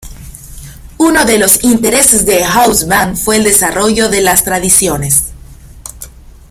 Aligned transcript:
Uno 0.97 1.25
de 1.25 1.37
los 1.37 1.63
intereses 1.63 2.25
de 2.25 2.43
Hobsbawm 2.43 3.15
fue 3.15 3.37
el 3.37 3.43
desarrollo 3.43 4.09
de 4.09 4.21
las 4.21 4.43
tradiciones. 4.43 5.25